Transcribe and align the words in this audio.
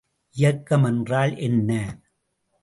இயக்கம் 0.35 0.83
என்றால் 0.83 1.37
என்ன? 1.37 1.71